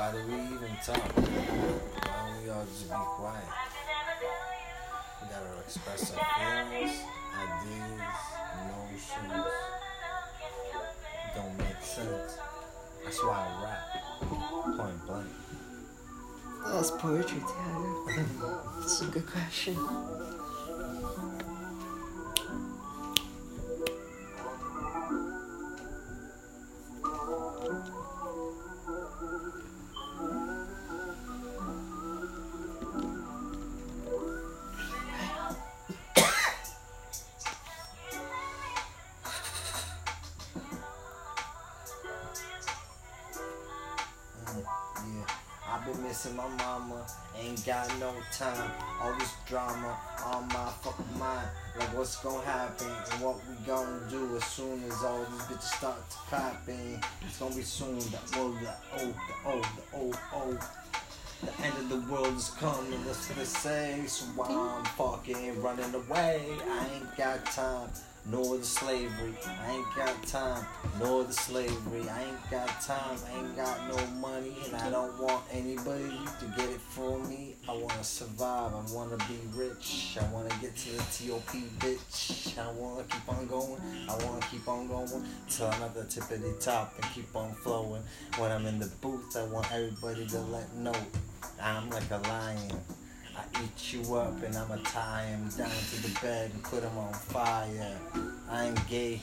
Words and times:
Why 0.00 0.12
do 0.12 0.18
we 0.28 0.32
even 0.32 0.76
talk? 0.82 0.96
Why 0.96 1.24
don't 2.32 2.42
we 2.42 2.48
all 2.48 2.64
just 2.64 2.88
be 2.88 2.96
quiet? 2.96 3.44
We 5.20 5.28
gotta 5.28 5.60
express 5.60 6.16
our 6.16 6.24
feelings, 6.40 7.02
ideas, 7.36 8.16
emotions. 8.64 9.44
Don't 11.36 11.58
make 11.58 11.82
sense. 11.82 12.38
That's 13.04 13.22
why 13.22 13.44
I 13.44 13.62
rap. 13.62 14.78
Point 14.78 15.06
blank. 15.06 15.28
That's 16.64 16.90
poetry, 16.92 17.40
Tiago. 17.40 18.06
That's 18.80 19.02
a 19.02 19.04
good 19.04 19.26
question. 19.26 19.76
I've 45.80 45.94
been 45.94 46.02
missing 46.02 46.36
my 46.36 46.46
mama. 46.46 47.06
Ain't 47.38 47.64
got 47.64 47.88
no 47.98 48.12
time. 48.36 48.70
All 49.00 49.14
this 49.18 49.32
drama 49.46 49.96
on 50.26 50.46
my 50.48 50.68
fucking 50.82 51.18
mind. 51.18 51.48
Like 51.78 51.96
what's 51.96 52.16
gonna 52.22 52.44
happen 52.44 52.88
and 53.12 53.22
what 53.22 53.36
we 53.48 53.54
gonna 53.66 54.00
do 54.10 54.36
as 54.36 54.44
soon 54.44 54.82
as 54.84 55.02
all 55.02 55.24
these 55.24 55.42
bitches 55.42 55.76
start 55.78 56.10
to 56.10 56.16
clapping. 56.28 57.02
It's 57.26 57.38
gonna 57.38 57.54
be 57.54 57.62
soon. 57.62 57.98
The 57.98 58.18
world, 58.36 58.58
the 58.60 59.02
old, 59.02 59.14
the 59.14 59.50
old, 59.50 59.64
the 59.64 59.96
old, 59.96 60.18
old. 60.34 60.58
The 61.42 61.64
end 61.64 61.74
of 61.78 61.88
the 61.88 62.12
world 62.12 62.36
is 62.36 62.50
coming. 62.50 63.02
That's 63.06 63.28
what 63.30 63.38
they 63.38 63.44
say. 63.44 64.02
So 64.06 64.26
I'm 64.44 64.84
fucking 64.84 65.62
running 65.62 65.94
away, 65.94 66.42
I 66.68 66.86
ain't 66.94 67.16
got 67.16 67.46
time. 67.46 67.88
Nor 68.26 68.58
the 68.58 68.64
slavery, 68.64 69.34
I 69.46 69.72
ain't 69.72 69.96
got 69.96 70.22
time. 70.24 70.66
Nor 71.00 71.24
the 71.24 71.32
slavery, 71.32 72.06
I 72.06 72.24
ain't 72.24 72.50
got 72.50 72.68
time. 72.82 73.16
I 73.26 73.38
ain't 73.38 73.56
got 73.56 73.88
no 73.88 74.06
money, 74.20 74.54
and 74.66 74.76
I 74.76 74.90
don't 74.90 75.18
want 75.18 75.42
anybody 75.50 76.12
to 76.40 76.46
get 76.54 76.68
it 76.68 76.80
for 76.80 77.18
me. 77.20 77.56
I 77.66 77.72
wanna 77.72 78.04
survive. 78.04 78.74
I 78.74 78.94
wanna 78.94 79.16
be 79.16 79.38
rich. 79.54 80.18
I 80.20 80.30
wanna 80.34 80.50
get 80.60 80.76
to 80.76 80.90
the 80.90 80.98
TOP, 80.98 81.56
bitch. 81.78 82.58
I 82.58 82.70
wanna 82.72 83.04
keep 83.04 83.26
on 83.26 83.46
going. 83.46 83.80
I 84.06 84.14
wanna 84.26 84.44
keep 84.50 84.68
on 84.68 84.88
going 84.88 85.24
till 85.48 85.68
I'm 85.68 85.82
at 85.82 85.94
the 85.94 86.04
tip 86.04 86.30
of 86.30 86.42
the 86.42 86.52
top 86.60 86.94
and 86.96 87.14
keep 87.14 87.34
on 87.34 87.54
flowing. 87.54 88.02
When 88.36 88.52
I'm 88.52 88.66
in 88.66 88.78
the 88.78 88.90
booth, 89.00 89.34
I 89.34 89.44
want 89.44 89.72
everybody 89.72 90.26
to 90.26 90.40
let 90.40 90.76
know 90.76 90.92
I'm 91.62 91.90
like 91.90 92.10
a 92.10 92.18
lion. 92.28 92.80
I 93.36 93.62
eat 93.62 93.92
you 93.92 94.14
up 94.14 94.42
and 94.42 94.56
I'ma 94.56 94.76
tie 94.84 95.26
him 95.26 95.48
down 95.56 95.70
to 95.70 96.02
the 96.02 96.18
bed 96.20 96.50
and 96.52 96.62
put 96.62 96.82
him 96.82 96.96
on 96.96 97.12
fire. 97.12 97.96
I 98.50 98.66
ain't 98.66 98.88
gay. 98.88 99.20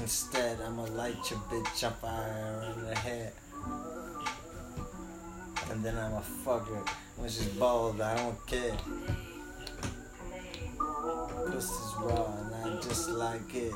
Instead, 0.00 0.60
I'ma 0.60 0.84
light 0.84 1.30
your 1.30 1.40
bitch 1.50 1.84
on 1.84 1.92
fire 1.94 2.74
in 2.76 2.84
the 2.84 2.94
head. 2.94 3.32
And 5.70 5.84
then 5.84 5.96
I'ma 5.96 6.20
fuck 6.20 6.68
her 6.68 6.82
when 7.16 7.28
she's 7.28 7.48
bald. 7.48 8.00
I 8.00 8.16
don't 8.16 8.46
care. 8.46 8.76
Pussy's 11.46 11.94
raw 12.00 12.26
and 12.38 12.54
I 12.54 12.80
just 12.80 13.10
like 13.10 13.54
it. 13.54 13.72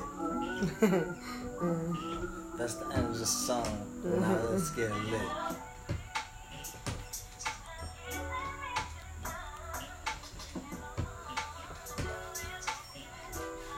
That's 2.59 2.75
the 2.75 2.87
end 2.95 3.07
of 3.07 3.19
the 3.19 3.27
song. 3.27 3.87
Now 4.05 4.39
let's 4.51 4.71
get 4.71 4.91
lit. 5.07 5.57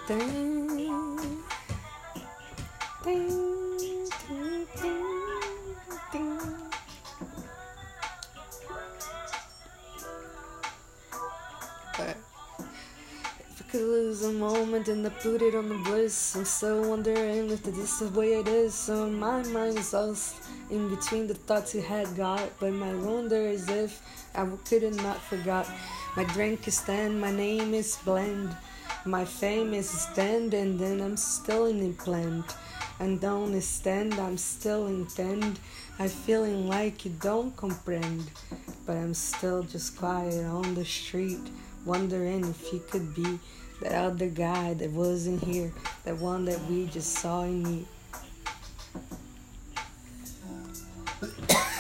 Ding. 0.07 0.67
Ding. 0.77 1.17
Ding. 3.03 4.67
Ding. 6.13 6.41
But 11.97 12.17
if 13.41 13.63
I 13.63 13.71
could 13.71 13.81
lose 13.81 14.25
a 14.25 14.33
moment 14.33 14.89
and 14.89 15.07
I 15.07 15.09
put 15.09 15.41
it 15.41 15.55
on 15.55 15.71
the 15.71 15.77
bliss, 15.77 16.37
I'm 16.37 16.45
still 16.45 16.91
wondering 16.91 17.51
if 17.51 17.63
this 17.63 17.79
is 17.79 17.99
the 18.01 18.09
way 18.21 18.35
it 18.35 18.49
is. 18.49 18.75
So 18.75 19.09
my 19.09 19.43
mind 19.45 19.79
is 19.79 19.95
lost 19.95 20.37
in 20.69 20.95
between 20.95 21.29
the 21.29 21.35
thoughts 21.35 21.75
you 21.75 21.81
had 21.81 22.15
got. 22.15 22.51
But 22.61 22.75
my 22.75 22.93
wonder 22.95 23.41
is 23.41 23.71
if 23.71 24.03
I 24.35 24.47
couldn't 24.69 24.97
not 24.97 25.19
forgot. 25.23 25.67
My 26.15 26.25
drink 26.25 26.69
is 26.69 26.77
stand, 26.77 27.19
my 27.19 27.31
name 27.31 27.73
is 27.73 27.97
blend. 28.05 28.55
My 29.07 29.27
fame 29.27 29.75
is 29.75 29.91
stand 29.91 30.55
and 30.55 30.81
then 30.81 31.03
I'm 31.03 31.19
still 31.19 31.67
in 31.67 31.81
implant. 31.81 32.57
And 33.01 33.21
don't 33.21 33.61
stand, 33.61 34.15
I'm 34.15 34.39
still 34.39 34.87
intend. 34.87 35.61
I 35.99 36.09
feeling 36.09 36.69
like 36.69 37.05
you 37.05 37.11
don't 37.21 37.55
comprehend. 37.55 38.31
But 38.87 38.97
I'm 38.97 39.13
still 39.13 39.63
just 39.63 39.99
quiet 39.99 40.45
on 40.47 40.75
the 40.75 40.87
street, 40.87 41.41
wondering 41.85 42.45
if 42.45 42.73
you 42.73 42.83
could 42.91 43.15
be 43.15 43.39
that 43.83 43.93
other 43.93 44.29
guy 44.29 44.73
that 44.75 44.91
wasn't 44.91 45.45
here, 45.45 45.71
that 46.05 46.17
one 46.17 46.47
that 46.47 46.61
we 46.71 46.87
just 46.87 47.13
saw 47.19 47.43
in 47.43 47.67
you. 47.67 47.87